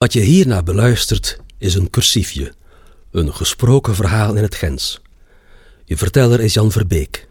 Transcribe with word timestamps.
Wat 0.00 0.12
je 0.12 0.20
hierna 0.20 0.62
beluistert 0.62 1.40
is 1.58 1.74
een 1.74 1.90
cursiefje, 1.90 2.52
een 3.10 3.34
gesproken 3.34 3.94
verhaal 3.94 4.34
in 4.34 4.42
het 4.42 4.54
Gens. 4.54 5.00
Je 5.84 5.96
verteller 5.96 6.40
is 6.40 6.54
Jan 6.54 6.72
Verbeek. 6.72 7.28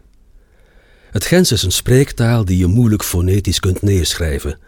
Het 1.10 1.24
Gens 1.24 1.52
is 1.52 1.62
een 1.62 1.72
spreektaal 1.72 2.44
die 2.44 2.58
je 2.58 2.66
moeilijk 2.66 3.04
fonetisch 3.04 3.60
kunt 3.60 3.82
neerschrijven, 3.82 4.58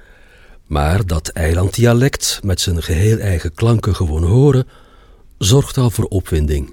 maar 0.67 1.07
dat 1.07 1.29
eilanddialect 1.29 2.41
met 2.45 2.61
zijn 2.61 2.83
geheel 2.83 3.19
eigen 3.19 3.55
klanken 3.55 3.97
gewoon 3.97 4.25
horen, 4.25 4.67
zorgt 5.39 5.77
al 5.77 5.91
voor 5.91 6.05
opwinding. 6.05 6.73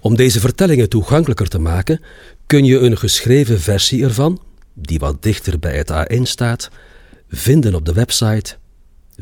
Om 0.00 0.16
deze 0.16 0.40
vertellingen 0.40 0.88
toegankelijker 0.88 1.48
te 1.48 1.58
maken, 1.58 2.00
kun 2.46 2.64
je 2.64 2.78
een 2.78 2.98
geschreven 2.98 3.60
versie 3.60 4.04
ervan, 4.04 4.42
die 4.74 4.98
wat 4.98 5.22
dichter 5.22 5.58
bij 5.58 5.76
het 5.76 5.92
A1 5.92 6.22
staat, 6.22 6.70
vinden 7.28 7.74
op 7.74 7.84
de 7.84 7.92
website 7.92 8.60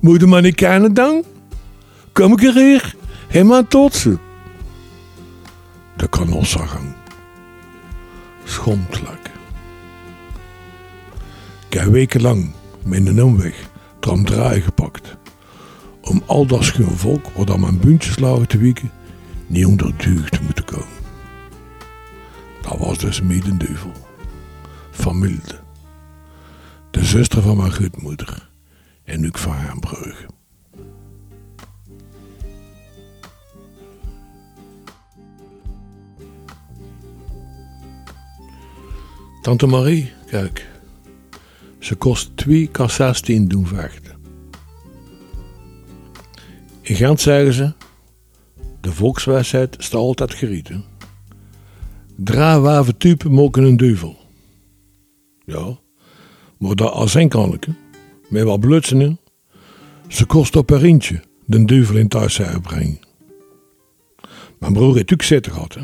Moet 0.00 0.20
je 0.20 0.26
maar 0.26 0.42
niet 0.42 0.54
kennen 0.54 0.94
dan? 0.94 1.24
Kom 2.12 2.32
ik 2.32 2.42
er 2.42 2.54
hier? 2.54 2.98
Helemaal 3.30 3.66
tot 3.66 3.94
ze. 3.94 4.18
De 5.96 6.08
kanossagang. 6.08 6.94
Schomtelijk. 8.44 9.30
Ik 11.68 11.72
heb 11.72 11.86
wekenlang 11.86 12.52
een 12.90 13.22
omweg 13.22 13.68
tram 14.00 14.24
draai 14.24 14.60
gepakt. 14.60 15.16
Om 16.00 16.22
al 16.26 16.46
dat 16.46 16.64
schoon 16.64 16.96
volk 16.96 17.26
wat 17.36 17.50
aan 17.50 17.60
mijn 17.60 17.78
buntjes 17.78 18.18
lagen 18.18 18.48
te 18.48 18.58
wieken, 18.58 18.90
niet 19.46 19.66
onder 19.66 19.96
duur 19.96 20.28
te 20.28 20.42
moeten 20.42 20.64
komen. 20.64 20.98
Dat 22.62 22.78
was 22.78 22.98
dus 22.98 23.20
Miedenduvel. 23.20 23.92
Van 24.90 25.18
Milde. 25.18 25.60
De 26.90 27.04
zuster 27.04 27.42
van 27.42 27.56
mijn 27.56 27.72
grootmoeder. 27.72 28.50
En 29.04 29.20
Luc 29.20 29.40
van 29.40 29.52
Haanbrugge. 29.52 30.39
Tante 39.40 39.66
Marie, 39.66 40.12
kijk. 40.26 40.68
Ze 41.78 41.94
kost 41.94 42.36
twee 42.36 42.66
kassastien 42.66 43.48
doen 43.48 43.66
vechten. 43.66 44.16
In 46.80 46.96
Gent 46.96 47.20
zeggen 47.20 47.52
ze... 47.52 47.72
De 48.80 48.92
volkswijsheid 48.92 49.76
staat 49.78 50.00
altijd 50.00 50.34
gerieten. 50.34 50.84
Draaiwaven 52.16 52.96
type 52.96 53.28
mogen 53.28 53.62
een 53.62 53.76
duivel. 53.76 54.16
Ja, 55.44 55.78
maar 56.58 56.74
dat 56.74 56.92
als 56.92 57.14
een 57.14 57.28
met 58.28 58.42
wat 58.42 58.60
blutsen 58.60 59.00
in. 59.00 59.18
Ze 60.08 60.26
kost 60.26 60.56
op 60.56 60.70
een 60.70 60.78
rintje 60.78 61.22
de 61.46 61.64
duivel 61.64 61.96
in 61.96 62.08
thuis 62.08 62.40
brengen. 62.62 63.00
Mijn 64.58 64.72
broer 64.72 64.94
heeft 64.94 65.12
ook 65.12 65.22
zitten 65.22 65.52
gehad, 65.52 65.74
hè. 65.74 65.82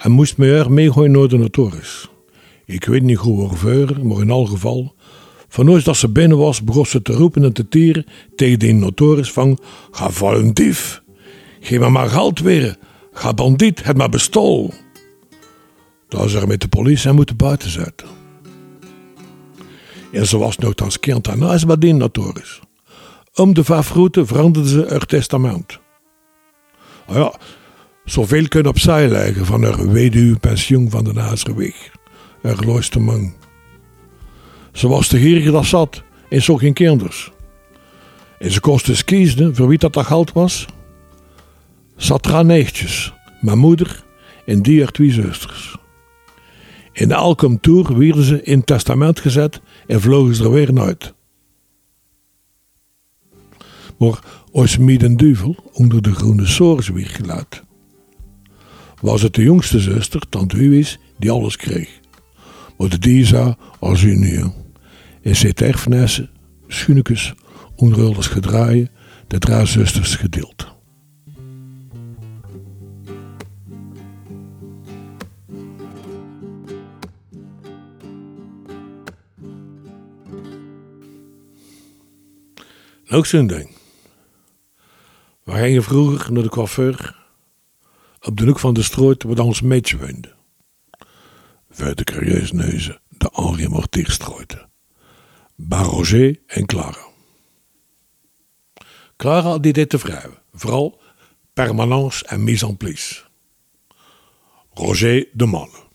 En 0.00 0.10
moest 0.10 0.36
me 0.36 0.52
er 0.52 0.72
meegooien 0.72 1.10
naar 1.10 1.28
de 1.28 1.38
notaris. 1.38 2.08
Ik 2.64 2.84
weet 2.84 3.02
niet 3.02 3.16
hoe 3.16 3.42
ongeveer, 3.42 4.06
maar 4.06 4.20
in 4.20 4.30
al 4.30 4.46
geval. 4.46 4.94
Van 5.48 5.70
ooit 5.70 5.84
dat 5.84 5.96
ze 5.96 6.08
binnen 6.08 6.38
was, 6.38 6.64
begon 6.64 6.86
ze 6.86 7.02
te 7.02 7.12
roepen 7.12 7.44
en 7.44 7.52
te 7.52 7.68
tieren 7.68 8.04
tegen 8.34 8.58
de 8.58 8.72
notaris 8.72 9.32
van... 9.32 9.58
Ga 9.90 10.10
vallen 10.10 10.54
dief, 10.54 11.02
geef 11.60 11.78
me 11.78 11.88
maar 11.88 12.08
geld 12.08 12.40
weer, 12.40 12.76
ga 13.12 13.34
bandiet, 13.34 13.84
het 13.84 13.96
maar 13.96 14.08
bestol. 14.08 14.72
Dat 16.08 16.30
ze 16.30 16.46
met 16.46 16.60
de 16.60 16.68
politie 16.68 17.08
en 17.08 17.14
moeten 17.14 17.36
buiten 17.36 17.70
zetten. 17.70 18.08
En 20.12 20.26
ze 20.26 20.38
was 20.38 20.58
nogthans 20.58 21.00
kind 21.00 21.28
aan 21.28 21.42
huis 21.42 21.66
bij 21.66 21.78
die 21.78 21.94
notaris. 21.94 22.60
Om 23.34 23.54
de 23.54 23.64
vijf 23.64 23.86
veranderde 24.12 24.68
ze 24.68 24.86
haar 24.88 25.06
testament. 25.06 25.78
Oh 27.08 27.16
ja, 27.16 27.34
zoveel 28.04 28.48
kunnen 28.48 28.72
opzij 28.72 29.08
leggen 29.08 29.46
van 29.46 29.62
haar 29.62 29.92
weduwpensioen 29.92 30.90
van 30.90 31.04
de 31.04 31.12
Nazerweg. 31.12 31.90
Haar 32.42 32.64
looiste 32.64 33.00
man. 33.00 33.34
Ze 34.72 34.88
was 34.88 35.08
de 35.08 35.18
gierige 35.18 35.50
dat 35.50 35.64
zat 35.64 36.02
en 36.28 36.42
zo 36.42 36.56
geen 36.56 36.72
kinders. 36.72 37.30
En 38.38 38.50
ze 38.50 38.60
kost 38.60 38.88
eens 38.88 39.04
kiezen 39.04 39.56
voor 39.56 39.68
wie 39.68 39.78
dat 39.78 39.92
dat 39.92 40.06
geld 40.06 40.32
was. 40.32 40.66
Er 41.96 42.34
aan 42.34 42.46
neefjes, 42.46 43.12
mijn 43.40 43.58
moeder 43.58 44.04
en 44.46 44.62
die 44.62 44.80
haar 44.80 44.90
twee 44.90 45.12
zusters. 45.12 45.76
In 46.92 47.12
Alcom 47.12 47.60
Tour 47.60 47.98
werden 47.98 48.24
ze 48.24 48.42
in 48.42 48.56
het 48.56 48.66
testament 48.66 49.20
gezet 49.20 49.60
en 49.86 50.00
vlogen 50.00 50.34
ze 50.34 50.44
er 50.44 50.52
weer 50.52 50.80
uit. 50.80 51.14
Maar 53.98 54.18
als 54.52 54.76
duivel 55.16 55.56
onder 55.72 56.02
de 56.02 56.12
groene 56.12 56.46
soors 56.46 56.88
weer 56.88 57.06
geluid, 57.06 57.62
was 59.00 59.22
het 59.22 59.34
de 59.34 59.42
jongste 59.42 59.80
zuster, 59.80 60.28
tante 60.28 60.56
Huwis, 60.56 60.98
die 61.18 61.30
alles 61.30 61.56
kreeg. 61.56 62.00
Maar 62.78 62.88
de 62.88 62.98
Disa 62.98 63.56
als 63.78 64.02
junior. 64.02 64.52
En 65.22 65.36
zit 65.36 65.60
erfenissen, 65.60 66.30
schoenekes, 66.68 67.34
onruldes 67.76 68.26
gedraaien, 68.26 68.90
de 69.26 69.38
drie 69.38 70.04
gedeeld. 70.04 70.68
Ook 83.12 83.26
zo'n 83.26 83.46
ding. 83.46 83.70
We 85.44 85.52
gingen 85.52 85.82
vroeger 85.82 86.32
naar 86.32 86.42
de 86.42 86.48
coiffeur 86.48 87.19
op 88.20 88.36
de 88.36 88.44
hoek 88.44 88.58
van 88.58 88.74
de 88.74 88.82
stroot 88.82 89.22
waar 89.22 89.38
ons 89.38 89.60
meetje 89.60 89.98
woonde. 89.98 90.34
Voor 91.70 91.94
de 91.94 92.04
curieus 92.04 92.52
neuzen 92.52 93.00
de 93.08 93.30
Henri 93.32 93.68
Mortierstrooite. 93.68 94.68
Roger 95.68 96.40
en 96.46 96.66
Clara. 96.66 97.08
Clara 99.16 99.58
die 99.58 99.72
dit 99.72 99.88
te 99.88 99.98
vooral 100.52 101.00
permanence 101.52 102.26
en 102.26 102.44
mise 102.44 102.66
en 102.66 102.76
place. 102.76 103.22
Roger 104.70 105.28
de 105.32 105.46
mannen. 105.46 105.88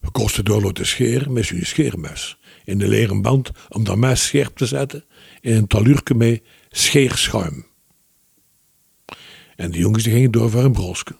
We 0.00 0.10
kosten 0.12 0.44
door 0.44 0.72
te 0.72 0.84
scheren 0.84 1.32
met 1.32 1.44
zijn 1.44 1.66
scheermes 1.66 2.38
in 2.64 2.78
de 2.78 2.88
leren 2.88 3.22
band 3.22 3.50
om 3.68 3.84
dat 3.84 3.96
mes 3.96 4.26
scherp 4.26 4.56
te 4.56 4.66
zetten 4.66 5.04
in 5.40 5.56
een 5.56 5.66
taluurke 5.66 6.14
met 6.14 6.42
scheerschuim. 6.70 7.66
En 9.56 9.70
de 9.70 9.78
jongens 9.78 10.02
gingen 10.02 10.30
door 10.30 10.50
voor 10.50 10.64
een 10.64 10.72
broske. 10.72 11.14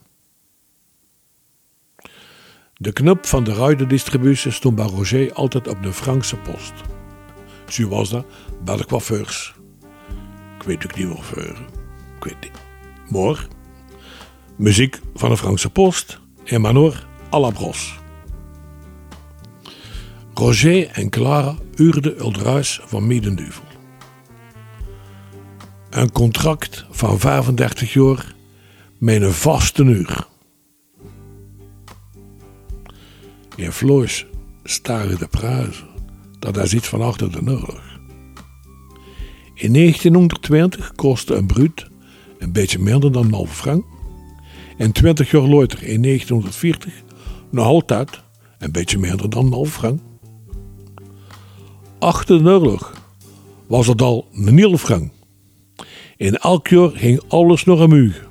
De 2.75 2.92
knop 2.92 3.26
van 3.26 3.44
de 3.44 3.54
ruidendistributie 3.54 4.50
stond 4.50 4.75
bij 4.75 4.86
Roger 4.86 5.32
altijd 5.32 5.69
op 5.69 5.82
de 5.82 5.92
Frankse 5.92 6.36
post. 6.36 6.72
Zo 7.69 7.88
was 7.88 8.10
dat 8.10 8.26
bij 8.64 8.76
de 8.76 8.86
coiffeurs. 8.86 9.54
Ik 10.58 10.62
weet 10.62 10.84
ook 10.84 10.96
niet 10.96 11.08
waarvoor. 11.08 11.56
Ik 12.16 12.25
weet 12.25 12.40
niet. 12.40 12.52
Maar, 13.10 13.46
muziek 14.56 15.00
van 15.14 15.31
de 15.31 15.36
Frankse 15.36 15.70
post 15.70 16.20
en 16.44 16.60
Manor 16.60 17.06
à 17.32 17.38
la 17.38 17.50
bros. 17.50 17.94
Roger 20.34 20.88
en 20.90 21.10
Clara 21.10 21.54
huurden 21.75 22.26
het 22.26 22.42
huis 22.42 22.81
van 22.84 23.06
Miedenduvel. 23.06 23.74
Een 25.94 26.12
contract 26.12 26.85
van 26.91 27.19
35 27.19 27.93
jaar 27.93 28.35
met 28.99 29.23
een 29.23 29.32
vaste 29.32 29.85
uur. 29.85 30.26
In 33.56 33.73
Floors 33.73 34.26
staren 34.64 35.19
de 35.19 35.26
prijzen. 35.26 35.87
Dat 36.38 36.56
is 36.56 36.75
iets 36.75 36.88
van 36.88 37.02
achter 37.02 37.32
de 37.32 37.50
oorlog. 37.50 37.99
In 39.55 39.73
1920 39.73 40.93
kostte 40.93 41.35
een 41.35 41.46
bruut 41.46 41.91
een 42.38 42.52
beetje 42.52 42.79
minder 42.79 43.12
dan 43.12 43.25
een 43.25 43.32
halve 43.32 43.55
frank. 43.55 43.85
En 44.76 44.93
20 44.93 45.31
jaar 45.31 45.43
later, 45.43 45.82
in 45.82 46.02
1940, 46.02 46.93
nog 47.50 47.67
altijd 47.67 48.23
een 48.58 48.73
beetje 48.73 48.99
minder 48.99 49.31
dan 49.31 49.46
een 49.46 49.52
halve 49.52 49.73
frank. 49.73 50.00
Achter 51.99 52.43
de 52.43 52.50
oorlog 52.50 52.93
was 53.67 53.87
het 53.87 54.02
al 54.02 54.29
een 54.32 54.58
hele 54.58 54.79
frank. 54.79 55.13
In 56.16 56.37
elk 56.37 56.69
jaar 56.69 56.90
ging 56.90 57.22
alles 57.28 57.64
nog 57.64 57.81
een 57.81 57.88
muur. 57.88 58.28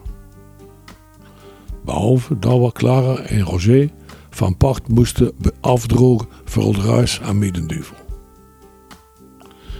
Behalve 1.85 2.39
dat 2.39 2.59
we 2.59 2.71
Clara 2.71 3.15
en 3.15 3.41
Roger 3.41 3.89
van 4.30 4.57
part 4.57 4.88
moesten 4.88 5.31
afdrogen 5.62 6.27
voor 6.45 6.74
het 6.74 6.83
huis 6.83 7.21
aan 7.21 7.38
Middenduvel. 7.38 7.95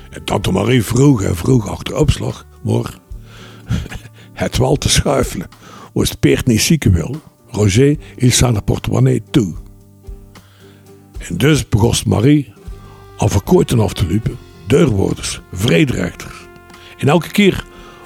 En 0.10 0.24
tante 0.24 0.52
Marie 0.52 0.84
vroeg 0.84 1.22
en 1.22 1.36
vroeg 1.36 1.68
achter 1.68 1.96
opslag, 1.96 2.46
het 4.34 4.58
wel 4.58 4.76
te 4.76 4.90
schuifelen. 4.90 5.48
Was 5.94 6.10
het 6.10 6.20
peert 6.20 6.46
niet 6.46 6.62
zieken 6.62 6.92
wil, 6.92 7.16
Roger 7.48 7.98
is 8.16 8.44
aan 8.44 8.54
de 8.54 8.62
portemonnee 8.62 9.24
toe. 9.32 9.54
En 11.18 11.38
dus 11.38 11.70
begon 11.70 11.94
Marie 12.06 12.54
al 13.18 13.30
verkooiten 13.30 13.80
af 13.80 13.94
te 13.94 14.08
lopen, 14.08 14.38
deurwoorders, 14.68 15.42
vrederechters. 15.52 16.48
En 16.98 17.08
elke 17.08 17.32
keer 17.32 17.66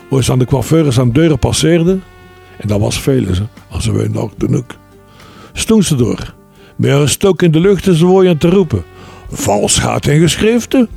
als 0.09 0.25
ze 0.25 0.31
aan 0.31 0.39
de 0.39 0.45
coiffeurs 0.45 0.99
aan 0.99 1.07
de 1.07 1.13
deuren 1.13 1.39
passeerden, 1.39 2.03
en 2.57 2.67
dat 2.67 2.79
was 2.79 2.99
veel, 2.99 3.25
als 3.69 3.83
ze. 3.83 3.91
Weer 3.91 4.11
nog 4.11 4.33
de 4.37 4.49
noek, 4.49 4.75
stond 5.53 5.85
ze 5.85 5.95
door, 5.95 6.33
met 6.75 6.91
een 6.91 7.09
stok 7.09 7.41
in 7.41 7.51
de 7.51 7.59
lucht 7.59 7.87
en 7.87 7.95
ze 7.95 8.05
woorden 8.05 8.37
te 8.37 8.49
roepen: 8.49 8.83
Valsheid 9.31 10.07
en 10.07 10.19
geschriften, 10.19 10.89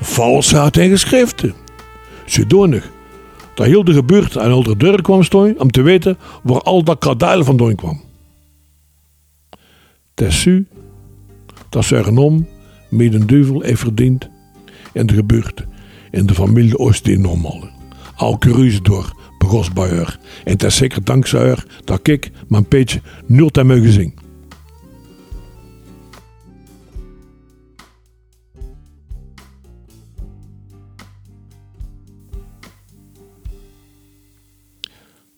valsheid 0.00 0.76
en 0.76 0.88
geschriften. 0.88 1.54
Zodanig 2.26 2.90
dat 3.58 3.66
heel 3.66 3.84
de 3.84 3.92
gebeurt 3.92 4.38
aan 4.38 4.62
de 4.62 4.76
deur 4.76 5.02
kwam 5.02 5.22
staan 5.22 5.60
om 5.60 5.70
te 5.70 5.82
weten 5.82 6.18
waar 6.42 6.60
al 6.60 6.82
dat 6.82 6.96
van 7.00 7.44
vandaan 7.44 7.74
kwam. 7.74 8.00
Tessu, 10.14 10.66
dat 11.68 11.84
ze 11.84 11.96
erom 11.96 12.48
met 12.90 13.14
een 13.14 13.26
duivel 13.26 13.60
heeft 13.60 13.80
verdiend 13.80 14.28
en 14.92 15.06
de 15.06 15.14
gebeurt 15.14 15.66
in 16.10 16.26
de 16.26 16.34
familie 16.34 16.78
Oostin 16.78 17.26
normaal. 18.18 18.38
Al 18.40 18.54
ruzie 18.54 18.82
door 18.82 19.12
begos 19.38 19.72
bij 19.72 19.88
haar. 19.88 20.18
En 20.44 20.52
het 20.52 20.62
is 20.62 20.76
zeker 20.76 21.04
dankzij 21.04 21.46
haar 21.46 21.66
dat 21.84 22.08
ik 22.08 22.30
mijn 22.48 22.66
beetje 22.68 23.02
nul 23.26 23.48
te 23.48 23.62
mogen 23.64 23.92
zien. 23.92 24.14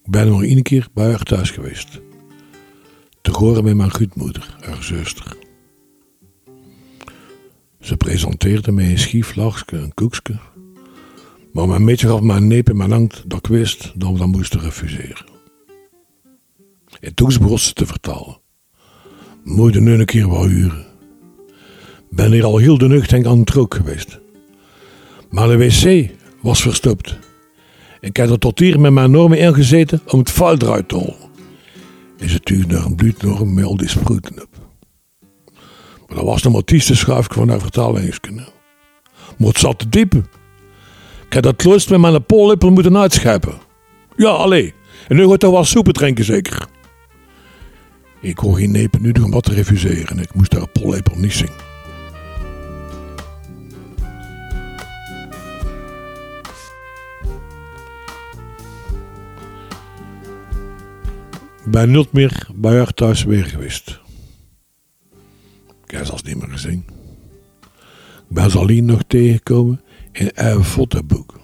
Ik 0.05 0.17
ben 0.17 0.29
nog 0.29 0.43
één 0.43 0.62
keer 0.62 0.88
bij 0.94 1.09
haar 1.09 1.23
thuis 1.23 1.50
geweest. 1.50 2.00
Te 3.23 3.31
horen 3.31 3.65
met 3.65 3.77
mijn 3.77 3.94
goedmoeder, 3.94 4.56
haar 4.61 4.82
zuster. 4.82 5.37
Ze 7.81 7.97
presenteerde 7.97 8.73
mij 8.73 8.91
een 8.91 8.99
schief 8.99 9.35
lachske, 9.35 9.77
een 9.77 9.94
koekske. 9.94 10.38
Maar 11.52 11.69
mijn 11.69 11.85
meetje 11.85 12.08
gaf 12.08 12.20
me 12.20 12.35
een 12.35 12.47
neep 12.47 12.69
in 12.70 12.76
mijn 12.76 12.91
hand 12.91 13.23
dat 13.26 13.38
ik 13.38 13.47
wist 13.47 13.93
dat 13.94 14.12
we 14.12 14.19
dat 14.19 14.26
moesten 14.26 14.61
refuseren. 14.61 15.26
En 17.00 17.14
toen 17.14 17.29
begon 17.41 17.58
ze 17.58 17.73
te 17.73 17.87
vertalen. 17.87 18.41
Moet 19.44 19.81
nu 19.81 19.93
een 19.93 20.05
keer 20.05 20.31
wel 20.31 20.47
huren. 20.47 20.87
Ben 22.11 22.32
hier 22.32 22.44
al 22.44 22.56
heel 22.56 22.79
de 22.79 22.88
nacht 22.88 23.12
aan 23.26 23.38
het 23.38 23.50
rook 23.50 23.75
geweest. 23.75 24.20
Maar 25.31 25.49
de 25.49 25.56
wc 25.56 26.11
was 26.41 26.62
verstopt. 26.62 27.19
Ik 28.00 28.17
heb 28.17 28.31
er 28.31 28.38
tot 28.38 28.58
hier 28.58 28.81
met 28.81 28.93
mijn 28.93 29.11
normen 29.11 29.38
ingezeten 29.38 30.00
om 30.06 30.19
het 30.19 30.31
vuil 30.31 30.56
eruit 30.58 30.88
te 30.88 30.96
halen. 30.96 31.31
En 32.19 32.29
ze 32.29 32.41
tuurde 32.41 32.75
nog 32.75 32.85
een 32.85 32.94
bloed 32.94 33.23
nog 33.23 33.41
een 33.41 33.55
mail 33.55 33.76
die 33.76 33.88
sproeten 33.88 34.43
op. 34.43 34.49
Maar 36.06 36.17
dat 36.17 36.25
was 36.25 36.43
nog 36.43 36.53
maar 36.53 36.64
tieste 36.64 36.96
schuifje 36.96 37.35
van 37.35 37.49
haar 37.49 37.61
vertalingskunde. 37.61 38.49
Maar 39.38 39.49
het 39.49 39.58
zat 39.58 39.79
te 39.79 39.88
diepen. 39.88 40.26
Ik 41.31 41.37
heb 41.37 41.44
dat 41.44 41.56
kloost 41.56 41.91
met 41.91 42.00
mijn 42.00 42.25
pollepel 42.25 42.71
moeten 42.71 42.97
uitscheppen. 42.97 43.59
Ja, 44.17 44.29
alleen. 44.29 44.73
En 45.09 45.17
nu 45.17 45.29
gaat 45.29 45.41
toch 45.41 45.53
wel 45.53 45.65
soepen 45.65 45.93
drinken, 45.93 46.25
zeker? 46.25 46.67
Ik 48.21 48.35
kon 48.35 48.55
geen 48.55 48.71
nepen 48.71 49.03
nu 49.03 49.12
om 49.23 49.31
wat 49.31 49.44
te 49.44 49.53
refuseren. 49.53 50.19
Ik 50.19 50.35
moest 50.35 50.50
daar 50.50 50.69
pollepel 50.69 51.17
niet. 51.17 51.41
Ik 61.65 61.71
ben 61.71 61.91
nooit 61.91 62.12
meer 62.12 62.49
bij 62.55 62.77
haar 62.77 62.94
thuis 62.94 63.25
weer 63.25 63.44
geweest. 63.44 64.00
Ik 65.85 65.91
heb 65.91 66.05
ze 66.05 66.12
als 66.12 66.23
niet 66.23 66.37
meer 66.37 66.50
gezien. 66.50 66.85
Ik 68.29 68.35
ben 68.37 68.50
ze 68.50 68.59
alleen 68.59 68.85
nog 68.85 69.03
tegengekomen 69.06 69.81
in 70.12 70.31
een 70.35 70.65
fotoboek. 70.65 71.41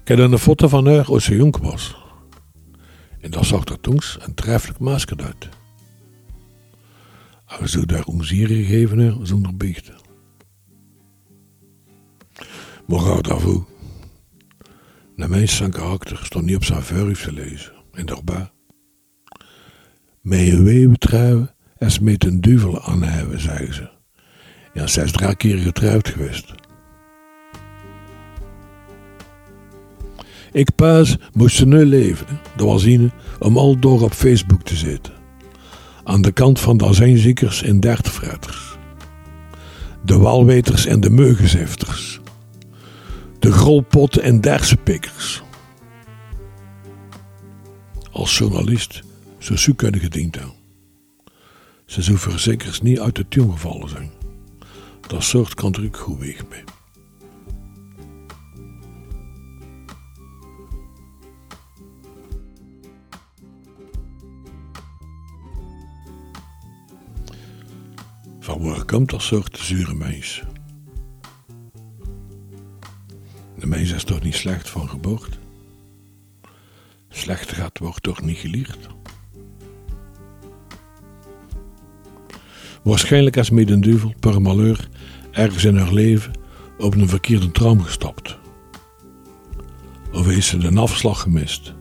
Ik 0.00 0.08
heb 0.16 0.18
een 0.18 0.38
foto 0.38 0.68
van 0.68 0.86
haar 0.86 1.04
als 1.04 1.24
ze 1.24 1.36
jong 1.36 1.56
was. 1.56 1.96
En 3.20 3.30
dat 3.30 3.46
zag 3.46 3.64
er 3.64 3.80
toen 3.80 4.00
een 4.18 4.34
treffelijk 4.34 4.78
masker 4.78 5.24
uit. 5.24 5.48
Als 7.44 7.70
ze 7.70 7.86
daar 7.86 8.04
omzieren 8.04 8.56
gegeven 8.56 9.26
zonder 9.26 9.56
biechten. 9.56 10.00
Maar 12.86 12.98
gauw 13.00 13.20
daarvoor. 13.20 13.66
De 15.16 15.28
mensen 15.28 15.56
zijn 15.56 15.70
karakter 15.70 16.20
stond 16.22 16.44
niet 16.44 16.56
op 16.56 16.64
zijn 16.64 16.82
verf 16.82 17.22
te 17.22 17.32
lezen. 17.32 17.72
En 17.92 18.06
daarbij. 18.06 18.50
Met 20.20 20.40
je 20.40 20.62
wee 20.62 20.88
betrouwen 20.88 21.54
en 21.78 22.04
met 22.04 22.24
een 22.24 22.40
duivel 22.40 23.00
hebben, 23.00 23.40
zeggen 23.40 23.74
ze. 23.74 23.99
Ja, 24.72 24.86
zij 24.86 25.04
is 25.04 25.12
drie 25.12 25.36
keer 25.36 25.58
getrouwd 25.58 26.08
geweest. 26.08 26.52
Ik 30.52 30.74
pas 30.74 31.16
moest 31.32 31.56
ze 31.56 31.66
nu 31.66 31.84
leven. 31.84 32.26
Dat 32.56 32.66
was 32.66 32.82
zien 32.82 33.10
om 33.38 33.58
al 33.58 33.78
door 33.78 34.02
op 34.02 34.12
Facebook 34.12 34.62
te 34.62 34.76
zitten. 34.76 35.12
Aan 36.04 36.22
de 36.22 36.32
kant 36.32 36.60
van 36.60 36.76
de 36.76 36.86
azijnziekers 36.86 37.62
en 37.62 37.80
dertfretters. 37.80 38.76
De 40.04 40.18
walweters 40.18 40.86
en 40.86 41.00
de 41.00 41.10
meugenzifters. 41.10 42.20
De 43.38 43.52
grolpotten 43.52 44.22
en 44.22 44.40
dersenpikkers. 44.40 45.42
Als 48.12 48.38
journalist 48.38 49.02
zou 49.38 49.58
ze 49.58 49.74
kunnen 49.74 50.00
gediend 50.00 50.34
hebben. 50.34 50.54
Ze 51.86 52.02
zou 52.02 52.18
verzekers 52.18 52.80
niet 52.80 53.00
uit 53.00 53.14
de 53.14 53.28
tuin 53.28 53.50
gevallen 53.50 53.88
zijn. 53.88 54.19
Dat 55.10 55.22
soort 55.22 55.54
kan 55.54 55.74
er 55.74 55.84
ook 55.84 55.96
goed 55.96 56.18
weg 56.18 56.48
mee. 56.48 56.64
Van 68.40 68.62
waar 68.62 68.84
komt 68.84 69.10
dat 69.10 69.22
soort 69.22 69.58
zure 69.58 69.94
mens? 69.94 70.42
De 73.58 73.66
mens 73.66 73.92
is 73.92 74.04
toch 74.04 74.22
niet 74.22 74.34
slecht 74.34 74.68
van 74.68 74.88
geboorte? 74.88 75.38
Slecht 77.08 77.52
gaat 77.52 77.78
wordt 77.78 78.02
toch 78.02 78.20
niet 78.22 78.38
geleerd? 78.38 78.88
Waarschijnlijk 82.90 83.36
is 83.36 83.50
Medenduvel 83.50 84.14
per 84.20 84.42
malheur 84.42 84.88
ergens 85.30 85.64
in 85.64 85.76
haar 85.76 85.92
leven 85.92 86.32
op 86.78 86.94
een 86.94 87.08
verkeerde 87.08 87.50
tram 87.50 87.82
gestapt. 87.82 88.38
Of 90.12 90.26
heeft 90.26 90.46
ze 90.46 90.58
de 90.58 90.80
afslag 90.80 91.20
gemist 91.20 91.74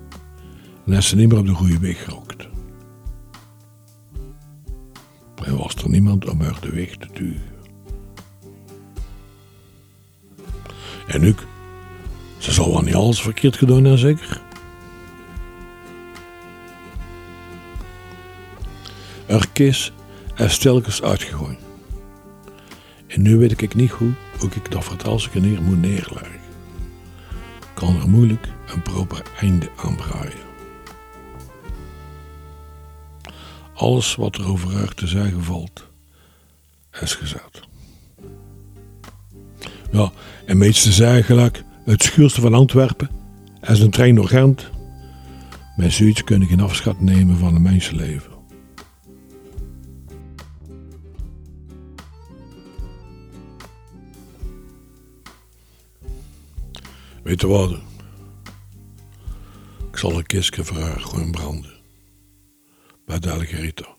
en 0.85 0.93
is 0.93 1.07
ze 1.07 1.15
niet 1.15 1.29
meer 1.29 1.37
op 1.37 1.45
de 1.45 1.53
goede 1.53 1.79
weg 1.79 2.03
gerokt. 2.03 2.47
En 5.43 5.57
was 5.57 5.75
er 5.75 5.89
niemand 5.89 6.29
om 6.29 6.41
haar 6.41 6.57
de 6.61 6.69
weg 6.69 6.95
te 6.95 7.07
duwen. 7.13 7.41
En 11.07 11.21
nu, 11.21 11.35
ze 12.37 12.51
zal 12.51 12.71
wel 12.71 12.81
niet 12.81 12.95
alles 12.95 13.21
verkeerd 13.21 13.57
gedaan 13.57 13.83
hebben, 13.83 13.99
zeker? 13.99 14.41
Er 19.25 19.49
kist 19.53 19.97
is 20.39 20.53
stelkens 20.53 21.01
uitgegooid. 21.01 21.59
En 23.07 23.21
nu 23.21 23.37
weet 23.37 23.61
ik 23.61 23.75
niet 23.75 23.91
hoe 23.91 24.11
ook 24.43 24.53
ik 24.53 24.71
dat 24.71 24.83
vertelsje 24.83 25.39
neer 25.39 25.61
moet 25.61 25.81
neerleggen. 25.81 26.39
Kan 27.73 28.01
er 28.01 28.09
moeilijk 28.09 28.47
een 28.73 28.81
proper 28.81 29.23
einde 29.39 29.69
aan 29.75 29.95
braaien. 29.95 30.47
Alles 33.73 34.15
wat 34.15 34.35
er 34.35 34.47
over 34.47 34.73
haar 34.73 34.93
te 34.93 35.07
zeggen 35.07 35.43
valt, 35.43 35.87
is 37.01 37.15
gezet. 37.15 37.67
Ja, 39.91 40.11
en 40.45 40.57
meeste 40.57 40.91
zeggen 40.91 41.23
gelijk, 41.23 41.63
het 41.85 42.03
schuurste 42.03 42.41
van 42.41 42.53
Antwerpen, 42.53 43.09
is 43.61 43.79
een 43.79 43.91
trein 43.91 44.15
door 44.15 44.27
Gent. 44.27 44.69
Met 45.75 45.93
zoiets 45.93 46.23
kun 46.23 46.39
je 46.39 46.45
geen 46.45 46.59
afscheid 46.59 47.01
nemen 47.01 47.37
van 47.37 47.55
een 47.55 47.61
mensenleven. 47.61 48.38
Weet 57.29 57.41
je? 57.41 57.79
Ik 59.91 59.97
zal 59.97 60.17
een 60.17 60.25
kistje 60.25 60.63
voor 60.63 60.77
haar 60.77 61.31
branden. 61.31 61.73
Bij 63.05 63.19
de 63.19 63.31
Algerita. 63.31 63.95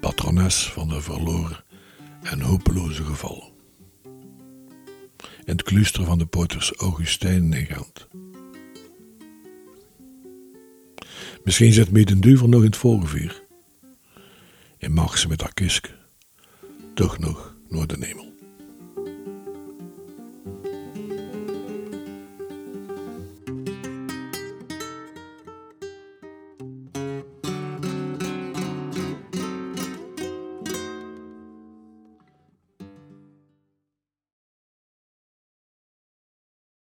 Patrones 0.00 0.68
van 0.72 0.88
de 0.88 1.00
verloren 1.00 1.64
en 2.22 2.40
hopeloze 2.40 3.04
gevallen. 3.04 3.52
In 5.44 5.52
het 5.52 5.62
klooster 5.62 6.04
van 6.04 6.18
de 6.18 6.26
poters 6.26 6.72
Augustijn 6.72 7.52
in 7.52 7.66
Gent. 7.66 8.08
Misschien 11.44 11.72
zit 11.72 11.90
me 11.90 12.04
de 12.04 12.18
duivel 12.18 12.48
nog 12.48 12.60
in 12.60 12.66
het 12.66 12.76
voorgevier. 12.76 13.42
En 14.78 14.92
mag 14.92 15.18
ze 15.18 15.28
met 15.28 15.40
haar 15.40 15.54
kistje 15.54 15.98
toch 16.94 17.18
nog 17.18 17.56
naar 17.68 17.86
de 17.86 17.96
hemel. 18.06 18.31